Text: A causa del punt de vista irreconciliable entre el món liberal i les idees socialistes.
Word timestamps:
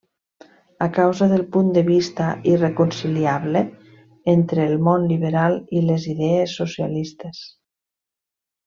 A 0.85 0.85
causa 0.93 1.27
del 1.33 1.43
punt 1.55 1.69
de 1.75 1.83
vista 1.89 2.29
irreconciliable 2.53 3.63
entre 4.35 4.65
el 4.71 4.75
món 4.89 5.07
liberal 5.15 5.61
i 5.81 5.85
les 5.93 6.09
idees 6.17 6.57
socialistes. 6.63 7.47